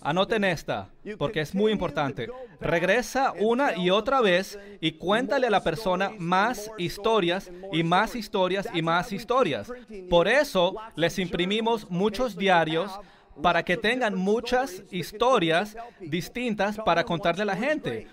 Anoten 0.00 0.42
esta, 0.42 0.88
porque 1.18 1.42
es 1.42 1.54
muy 1.54 1.70
importante. 1.70 2.28
Regresa 2.60 3.34
una 3.38 3.76
y 3.76 3.90
otra 3.90 4.22
vez 4.22 4.58
y 4.80 4.92
cuéntale 4.92 5.48
a 5.48 5.50
la 5.50 5.62
persona 5.62 6.10
más 6.18 6.70
historias 6.78 7.50
y 7.70 7.84
más 7.84 8.16
historias 8.16 8.66
y 8.72 8.80
más 8.80 9.12
historias. 9.12 9.70
Por 10.08 10.26
eso 10.26 10.74
les 10.96 11.18
imprimimos 11.18 11.88
muchos 11.90 12.34
diarios 12.34 12.90
para 13.42 13.62
que 13.62 13.76
tengan 13.76 14.16
muchas 14.16 14.82
historias 14.90 15.76
distintas 16.00 16.78
para 16.78 17.04
contarle 17.04 17.42
a 17.42 17.46
la 17.46 17.56
gente. 17.56 18.08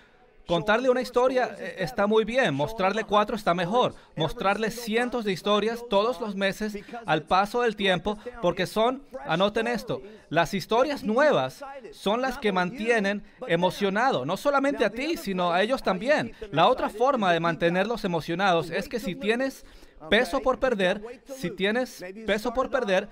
Contarle 0.47 0.89
una 0.89 1.01
historia 1.01 1.55
eh, 1.59 1.75
está 1.79 2.07
muy 2.07 2.23
bien, 2.23 2.53
mostrarle 2.53 3.03
cuatro 3.03 3.35
está 3.35 3.53
mejor, 3.53 3.93
mostrarle 4.15 4.71
cientos 4.71 5.25
de 5.25 5.33
historias 5.33 5.83
todos 5.89 6.21
los 6.21 6.35
meses 6.35 6.77
al 7.05 7.23
paso 7.23 7.63
del 7.63 7.75
tiempo, 7.75 8.17
porque 8.41 8.65
son, 8.65 9.03
anoten 9.25 9.67
esto, 9.67 10.01
las 10.29 10.53
historias 10.53 11.03
nuevas 11.03 11.63
son 11.91 12.21
las 12.21 12.37
que 12.37 12.53
mantienen 12.53 13.23
emocionado, 13.47 14.25
no 14.25 14.37
solamente 14.37 14.85
a 14.85 14.89
ti, 14.89 15.17
sino 15.17 15.51
a 15.51 15.61
ellos 15.61 15.83
también. 15.83 16.33
La 16.51 16.67
otra 16.67 16.89
forma 16.89 17.33
de 17.33 17.41
mantenerlos 17.41 18.05
emocionados 18.05 18.69
es 18.69 18.87
que 18.87 19.01
si 19.01 19.15
tienes 19.15 19.65
peso 20.09 20.41
por 20.41 20.59
perder, 20.59 21.01
si 21.25 21.49
tienes 21.49 22.03
peso 22.25 22.53
por 22.53 22.69
perder, 22.69 23.09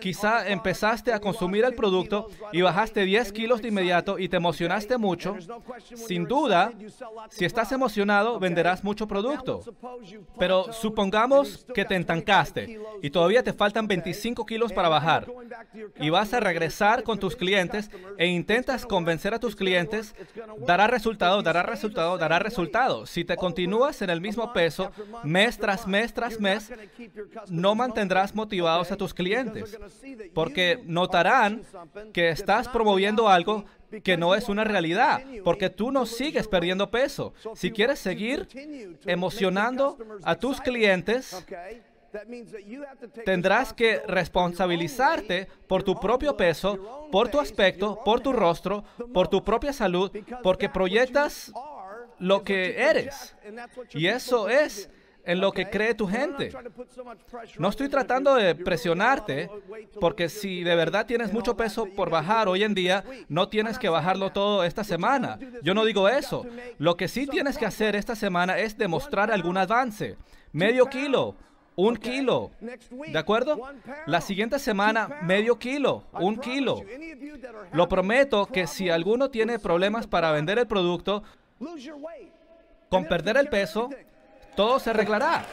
quizá 0.00 0.48
empezaste 0.48 1.12
a 1.12 1.20
consumir 1.20 1.64
el 1.64 1.74
producto 1.74 2.28
y 2.52 2.62
bajaste 2.62 3.04
10 3.04 3.32
kilos 3.32 3.62
de 3.62 3.68
inmediato 3.68 4.18
y 4.18 4.28
te 4.28 4.36
emocionaste 4.36 4.98
mucho, 4.98 5.36
sin 5.94 6.26
duda, 6.26 6.72
si 7.30 7.44
estás 7.44 7.72
emocionado, 7.72 8.38
venderás 8.38 8.84
mucho 8.84 9.06
producto. 9.06 9.60
Pero 10.38 10.72
supongamos 10.72 11.66
que 11.74 11.84
te 11.84 11.94
entancaste 11.94 12.80
y 13.02 13.10
todavía 13.10 13.42
te 13.42 13.52
faltan 13.52 13.86
25 13.86 14.44
kilos 14.46 14.72
para 14.72 14.88
bajar 14.88 15.26
y 16.00 16.10
vas 16.10 16.32
a 16.34 16.40
regresar 16.40 17.02
con 17.02 17.18
tus 17.18 17.36
clientes 17.36 17.90
e 18.18 18.26
intentas 18.26 18.86
convencer 18.86 19.34
a 19.34 19.38
tus 19.38 19.56
clientes, 19.56 20.14
dará 20.66 20.86
resultado, 20.86 21.42
dará 21.42 21.62
resultado, 21.62 22.18
dará 22.18 22.38
resultado. 22.38 23.06
Si 23.06 23.24
te 23.24 23.36
continúas 23.36 24.02
en 24.02 24.10
el 24.10 24.20
mismo 24.20 24.52
peso 24.52 24.90
mes 25.24 25.58
tras 25.58 25.86
mes, 25.86 26.01
tras 26.10 26.40
mes, 26.40 26.72
no 27.48 27.74
mantendrás 27.74 28.34
motivados 28.34 28.90
a 28.90 28.96
tus 28.96 29.14
clientes, 29.14 29.78
porque 30.34 30.82
notarán 30.84 31.62
que 32.12 32.30
estás 32.30 32.68
promoviendo 32.68 33.28
algo 33.28 33.64
que 34.02 34.16
no 34.16 34.34
es 34.34 34.48
una 34.48 34.64
realidad, 34.64 35.22
porque 35.44 35.70
tú 35.70 35.92
no 35.92 36.06
sigues 36.06 36.48
perdiendo 36.48 36.90
peso. 36.90 37.34
Si 37.54 37.70
quieres 37.70 37.98
seguir 37.98 38.48
emocionando 39.04 39.98
a 40.22 40.34
tus 40.34 40.60
clientes, 40.60 41.44
tendrás 43.24 43.72
que 43.72 44.00
responsabilizarte 44.06 45.48
por 45.66 45.82
tu 45.82 45.98
propio 45.98 46.36
peso, 46.36 47.08
por 47.10 47.28
tu 47.28 47.40
aspecto, 47.40 48.02
por 48.04 48.20
tu 48.20 48.32
rostro, 48.32 48.84
por 49.12 49.28
tu 49.28 49.42
propia 49.42 49.72
salud, 49.72 50.10
porque 50.42 50.68
proyectas 50.68 51.52
lo 52.18 52.44
que 52.44 52.80
eres. 52.80 53.34
Y 53.92 54.06
eso 54.06 54.48
es 54.48 54.90
en 55.24 55.40
lo 55.40 55.52
que 55.52 55.68
cree 55.70 55.94
tu 55.94 56.06
gente. 56.06 56.52
No 57.58 57.68
estoy 57.68 57.88
tratando 57.88 58.34
de 58.34 58.54
presionarte, 58.54 59.50
porque 60.00 60.28
si 60.28 60.62
de 60.62 60.74
verdad 60.74 61.06
tienes 61.06 61.32
mucho 61.32 61.56
peso 61.56 61.86
por 61.86 62.10
bajar 62.10 62.48
hoy 62.48 62.62
en 62.62 62.74
día, 62.74 63.04
no 63.28 63.48
tienes 63.48 63.78
que 63.78 63.88
bajarlo 63.88 64.30
todo 64.30 64.64
esta 64.64 64.84
semana. 64.84 65.38
Yo 65.62 65.74
no 65.74 65.84
digo 65.84 66.08
eso. 66.08 66.44
Lo 66.78 66.96
que 66.96 67.08
sí 67.08 67.26
tienes 67.26 67.58
que 67.58 67.66
hacer 67.66 67.96
esta 67.96 68.16
semana 68.16 68.58
es 68.58 68.76
demostrar 68.76 69.30
algún 69.30 69.56
avance. 69.56 70.16
Medio 70.52 70.86
kilo, 70.86 71.34
un 71.76 71.96
kilo. 71.96 72.50
¿De 72.60 73.18
acuerdo? 73.18 73.60
La 74.06 74.20
siguiente 74.20 74.58
semana, 74.58 75.20
medio 75.22 75.58
kilo, 75.58 76.04
un 76.12 76.36
kilo. 76.36 76.82
Lo 77.72 77.88
prometo 77.88 78.46
que 78.46 78.66
si 78.66 78.90
alguno 78.90 79.30
tiene 79.30 79.58
problemas 79.58 80.06
para 80.06 80.32
vender 80.32 80.58
el 80.58 80.66
producto, 80.66 81.22
con 82.88 83.06
perder 83.06 83.36
el 83.38 83.48
peso, 83.48 83.88
todo 84.54 84.78
se 84.78 84.90
arreglará. 84.90 85.44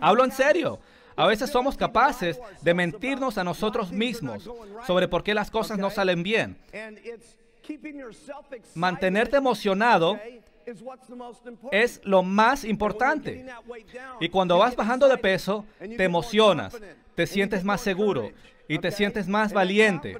Hablo 0.00 0.24
en 0.24 0.32
serio. 0.32 0.78
A 1.16 1.26
veces 1.26 1.50
somos 1.50 1.76
capaces 1.76 2.40
de 2.62 2.74
mentirnos 2.74 3.38
a 3.38 3.44
nosotros 3.44 3.90
mismos 3.90 4.48
sobre 4.86 5.08
por 5.08 5.24
qué 5.24 5.34
las 5.34 5.50
cosas 5.50 5.76
no 5.76 5.90
salen 5.90 6.22
bien. 6.22 6.56
Mantenerte 8.74 9.36
emocionado 9.36 10.18
es 11.72 12.00
lo 12.04 12.22
más 12.22 12.64
importante. 12.64 13.46
Y 14.20 14.28
cuando 14.28 14.58
vas 14.58 14.76
bajando 14.76 15.08
de 15.08 15.18
peso, 15.18 15.64
te 15.78 16.04
emocionas, 16.04 16.76
te 17.16 17.26
sientes 17.26 17.64
más 17.64 17.80
seguro 17.80 18.30
y 18.68 18.78
te 18.78 18.90
sientes 18.90 19.26
más 19.26 19.52
valiente. 19.52 20.16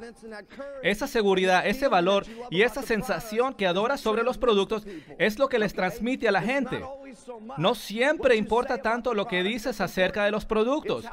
Esa 0.82 1.06
seguridad, 1.06 1.66
ese 1.66 1.86
valor 1.86 2.24
y 2.50 2.62
esa 2.62 2.82
sensación 2.82 3.54
que 3.54 3.66
adoras 3.66 4.00
sobre 4.00 4.22
los 4.22 4.38
productos 4.38 4.86
es 5.18 5.38
lo 5.38 5.48
que 5.48 5.58
les 5.58 5.74
transmite 5.74 6.26
a 6.26 6.32
la 6.32 6.42
gente. 6.42 6.82
No 7.58 7.74
siempre 7.74 8.36
importa 8.36 8.78
tanto 8.78 9.12
lo 9.12 9.26
que 9.26 9.42
dices 9.42 9.80
acerca 9.80 10.24
de 10.24 10.30
los 10.30 10.46
productos. 10.46 11.04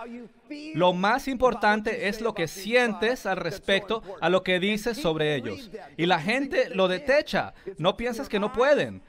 Lo 0.74 0.94
más 0.94 1.28
importante 1.28 2.08
es 2.08 2.22
lo 2.22 2.34
que 2.34 2.48
sientes 2.48 3.26
al 3.26 3.38
respecto 3.38 4.02
a 4.22 4.30
lo 4.30 4.44
que 4.44 4.60
dices 4.60 4.98
sobre 4.98 5.36
ellos. 5.36 5.70
Y 5.98 6.06
la 6.06 6.20
gente 6.20 6.70
lo 6.70 6.88
detecha. 6.88 7.54
No 7.78 7.98
piensas 7.98 8.30
que 8.30 8.40
no 8.40 8.54
pueden. 8.54 9.02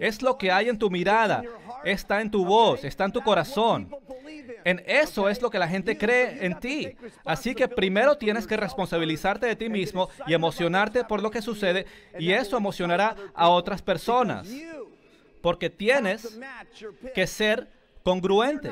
Es 0.00 0.20
lo 0.20 0.36
que 0.36 0.52
hay 0.52 0.68
en 0.68 0.78
tu 0.78 0.90
mirada, 0.90 1.42
está 1.84 2.20
en 2.20 2.30
tu 2.30 2.44
voz, 2.44 2.84
está 2.84 3.04
en 3.04 3.12
tu 3.12 3.22
corazón. 3.22 3.88
En 4.64 4.82
eso 4.86 5.28
es 5.28 5.40
lo 5.42 5.50
que 5.50 5.58
la 5.58 5.68
gente 5.68 5.96
cree 5.96 6.44
en 6.44 6.58
ti. 6.58 6.96
Así 7.24 7.54
que 7.54 7.68
primero 7.68 8.16
tienes 8.16 8.46
que 8.46 8.56
responsabilizarte 8.56 9.46
de 9.46 9.56
ti 9.56 9.68
mismo 9.68 10.08
y 10.26 10.34
emocionarte 10.34 11.04
por 11.04 11.22
lo 11.22 11.30
que 11.30 11.42
sucede 11.42 11.86
y 12.18 12.32
eso 12.32 12.56
emocionará 12.56 13.16
a 13.34 13.48
otras 13.48 13.82
personas. 13.82 14.48
Porque 15.40 15.68
tienes 15.68 16.38
que 17.14 17.26
ser 17.26 17.68
congruente. 18.04 18.70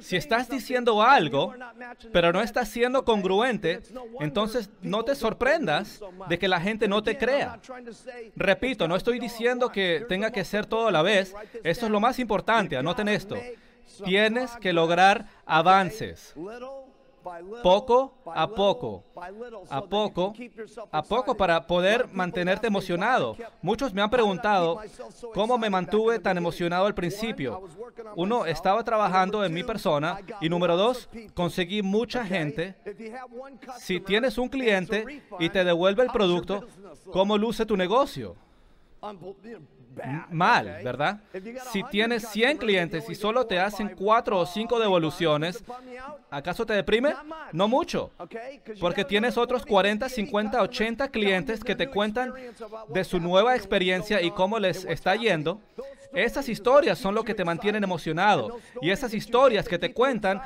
Si 0.00 0.16
estás 0.16 0.48
diciendo 0.48 1.02
algo, 1.02 1.54
pero 2.12 2.32
no 2.32 2.40
estás 2.40 2.68
siendo 2.68 3.04
congruente, 3.04 3.82
entonces 4.20 4.70
no 4.80 5.04
te 5.04 5.14
sorprendas 5.14 6.00
de 6.28 6.38
que 6.38 6.48
la 6.48 6.60
gente 6.60 6.88
no 6.88 7.02
te 7.02 7.16
crea. 7.16 7.60
Repito, 8.34 8.88
no 8.88 8.96
estoy 8.96 9.20
diciendo 9.20 9.68
que 9.70 10.04
tenga 10.08 10.32
que 10.32 10.44
ser 10.44 10.66
todo 10.66 10.88
a 10.88 10.92
la 10.92 11.02
vez. 11.02 11.34
Eso 11.62 11.86
es 11.86 11.92
lo 11.92 12.00
más 12.00 12.18
importante. 12.18 12.76
Anoten 12.76 13.08
esto. 13.08 13.36
Tienes 14.04 14.56
que 14.56 14.72
lograr 14.72 15.26
avances 15.46 16.34
poco 17.62 18.14
a 18.26 18.46
poco, 18.48 19.02
a 19.70 19.82
poco, 19.82 20.34
a 20.92 21.02
poco 21.02 21.36
para 21.36 21.66
poder 21.66 22.08
mantenerte 22.12 22.66
emocionado. 22.66 23.36
Muchos 23.62 23.94
me 23.94 24.02
han 24.02 24.10
preguntado 24.10 24.80
cómo 25.32 25.56
me 25.56 25.70
mantuve 25.70 26.18
tan 26.18 26.36
emocionado 26.36 26.86
al 26.86 26.94
principio. 26.94 27.62
Uno, 28.16 28.46
estaba 28.46 28.84
trabajando 28.84 29.44
en 29.44 29.54
mi 29.54 29.64
persona 29.64 30.18
y 30.40 30.48
número 30.48 30.76
dos, 30.76 31.08
conseguí 31.34 31.82
mucha 31.82 32.24
gente. 32.24 32.74
Si 33.78 34.00
tienes 34.00 34.36
un 34.38 34.48
cliente 34.48 35.22
y 35.38 35.48
te 35.48 35.64
devuelve 35.64 36.02
el 36.02 36.10
producto, 36.10 36.66
¿cómo 37.10 37.38
luce 37.38 37.64
tu 37.64 37.76
negocio? 37.76 38.36
Mal, 40.30 40.80
¿verdad? 40.82 41.20
Si 41.72 41.82
tienes 41.84 42.28
100 42.28 42.58
clientes 42.58 43.08
y 43.08 43.14
solo 43.14 43.46
te 43.46 43.60
hacen 43.60 43.90
4 43.96 44.38
o 44.38 44.46
5 44.46 44.78
devoluciones, 44.80 45.64
¿acaso 46.30 46.66
te 46.66 46.74
deprime? 46.74 47.14
No 47.52 47.68
mucho, 47.68 48.10
porque 48.80 49.04
tienes 49.04 49.36
otros 49.36 49.64
40, 49.66 50.08
50, 50.08 50.62
80 50.62 51.08
clientes 51.08 51.62
que 51.62 51.74
te 51.74 51.88
cuentan 51.88 52.32
de 52.88 53.04
su 53.04 53.20
nueva 53.20 53.56
experiencia 53.56 54.20
y 54.22 54.30
cómo 54.30 54.58
les 54.58 54.84
está 54.84 55.16
yendo. 55.16 55.60
Esas 56.12 56.48
historias 56.48 56.98
son 56.98 57.14
lo 57.14 57.24
que 57.24 57.34
te 57.34 57.44
mantienen 57.44 57.82
emocionado 57.82 58.58
y 58.80 58.90
esas 58.90 59.14
historias 59.14 59.68
que 59.68 59.78
te 59.78 59.92
cuentan 59.92 60.40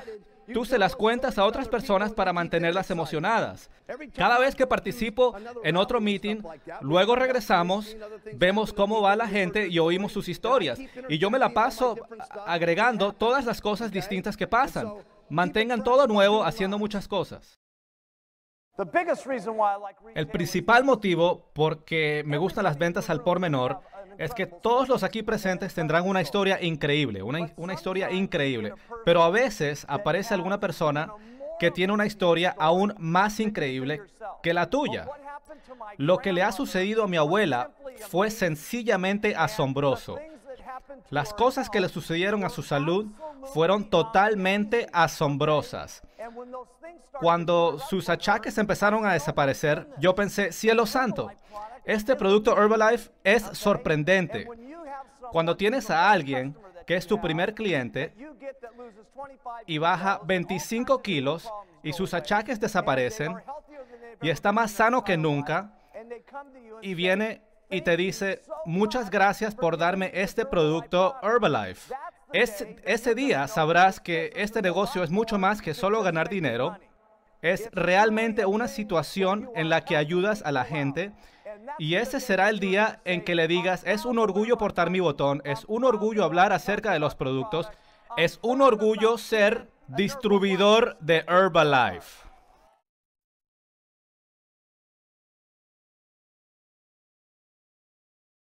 Tú 0.53 0.65
se 0.65 0.79
las 0.79 0.97
cuentas 0.97 1.39
a 1.39 1.45
otras 1.45 1.69
personas 1.69 2.13
para 2.13 2.33
mantenerlas 2.33 2.91
emocionadas. 2.91 3.71
Cada 4.15 4.39
vez 4.39 4.55
que 4.55 4.67
participo 4.67 5.35
en 5.63 5.77
otro 5.77 6.01
meeting, 6.01 6.43
luego 6.81 7.17
regresamos, 7.17 7.97
vemos 8.35 8.73
cómo 8.73 9.03
va 9.03 9.17
la 9.17 9.29
gente 9.29 9.69
y 9.69 9.79
oímos 9.79 10.13
sus 10.13 10.29
historias. 10.29 10.79
Y 11.09 11.19
yo 11.19 11.31
me 11.31 11.39
la 11.39 11.51
paso 11.51 11.97
agregando 12.47 13.13
todas 13.13 13.45
las 13.45 13.61
cosas 13.61 13.91
distintas 13.91 14.37
que 14.37 14.47
pasan. 14.47 14.93
Mantengan 15.29 15.85
todo 15.85 16.07
nuevo 16.07 16.45
haciendo 16.45 16.79
muchas 16.79 17.07
cosas. 17.07 17.59
El 20.15 20.29
principal 20.29 20.85
motivo 20.85 21.51
por 21.53 21.85
que 21.85 22.23
me 22.25 22.39
gustan 22.39 22.63
las 22.63 22.79
ventas 22.79 23.11
al 23.11 23.23
por 23.25 23.41
menor 23.41 23.81
es 24.19 24.35
que 24.35 24.47
todos 24.47 24.89
los 24.89 25.05
aquí 25.05 25.23
presentes 25.23 25.73
tendrán 25.73 26.07
una 26.07 26.21
historia 26.21 26.61
increíble, 26.61 27.23
una, 27.23 27.51
una 27.57 27.75
historia 27.75 28.11
increíble, 28.11 28.75
pero 29.05 29.23
a 29.23 29.31
veces 29.31 29.87
aparece 29.89 30.35
alguna 30.35 30.59
persona 30.59 31.09
que 31.59 31.71
tiene 31.71 31.93
una 31.93 32.07
historia 32.07 32.55
aún 32.59 32.95
más 32.99 33.41
increíble 33.41 34.03
que 34.43 34.53
la 34.53 34.69
tuya. 34.69 35.07
Lo 35.97 36.19
que 36.19 36.33
le 36.33 36.43
ha 36.43 36.53
sucedido 36.53 37.05
a 37.05 37.09
mi 37.09 37.17
abuela 37.17 37.71
fue 38.09 38.31
sencillamente 38.31 39.35
asombroso. 39.37 40.19
Las 41.11 41.33
cosas 41.33 41.71
que 41.71 41.81
le 41.81 41.89
sucedieron 41.89 42.45
a 42.45 42.49
su 42.49 42.63
salud 42.63 43.07
fueron 43.53 43.89
totalmente 43.89 44.89
asombrosas. 44.93 46.03
Cuando 47.21 47.79
sus 47.79 48.09
achaques 48.09 48.59
empezaron 48.59 49.07
a 49.07 49.13
desaparecer, 49.13 49.89
yo 49.99 50.15
pensé, 50.15 50.53
cielo 50.53 50.87
santo, 50.87 51.31
este 51.85 52.17
producto 52.17 52.57
Herbalife 52.57 53.11
es 53.25 53.43
sorprendente. 53.43 54.47
Cuando 55.33 55.57
tienes 55.57 55.91
a 55.91 56.11
alguien 56.11 56.57
que 56.87 56.97
es 56.97 57.07
tu 57.07 57.21
primer 57.21 57.55
cliente 57.55 58.15
y 59.67 59.79
baja 59.79 60.21
25 60.25 61.03
kilos 61.03 61.53
y 61.83 61.93
sus 61.93 62.15
achaques 62.15 62.61
desaparecen 62.61 63.37
y 64.23 64.31
está 64.31 64.53
más 64.53 64.71
sano 64.71 65.05
que 65.05 65.17
nunca 65.17 65.73
y 66.83 66.95
viene 66.95 67.43
y 67.71 67.83
te 67.83 67.97
dice, 67.97 68.43
muchas 68.65 69.11
gracias 69.11 69.55
por 69.55 69.77
darme 69.77 70.11
este 70.15 70.45
producto 70.47 71.17
Herbalife. 71.23 71.95
ese 72.33 73.15
día 73.15 73.47
sabrás 73.49 74.01
que 74.01 74.33
este 74.37 74.63
negocio 74.63 75.03
es 75.03 75.11
mucho 75.11 75.39
más 75.39 75.61
que 75.63 75.75
solo 75.75 76.03
ganar 76.03 76.29
dinero. 76.29 76.77
Es 77.41 77.69
realmente 77.73 78.47
una 78.47 78.69
situación 78.69 79.51
en 79.55 79.69
la 79.69 79.85
que 79.85 79.97
ayudas 79.97 80.43
a 80.43 80.51
la 80.51 80.65
gente 80.65 81.13
y 81.79 81.95
ese 81.95 82.21
será 82.21 82.49
el 82.49 82.59
día 82.59 83.01
en 83.05 83.23
que 83.23 83.35
le 83.35 83.49
digas, 83.49 83.83
es 83.87 84.05
un 84.05 84.19
orgullo 84.19 84.59
portar 84.59 84.91
mi 84.91 85.01
botón, 85.01 85.43
es 85.45 85.65
un 85.67 85.85
orgullo 85.85 86.25
hablar 86.25 86.53
acerca 86.53 86.93
de 86.93 86.99
los 86.99 87.15
productos, 87.15 87.69
es 88.17 88.39
un 88.43 88.63
orgullo 88.63 89.19
ser 89.19 89.69
distribuidor 89.87 90.97
de 91.01 91.25
Herbalife. 91.29 92.28